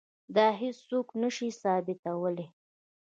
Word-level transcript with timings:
دا 0.35 0.47
هیڅوک 0.61 1.07
نه 1.21 1.29
شي 1.35 1.49
ثابتولی. 1.61 2.45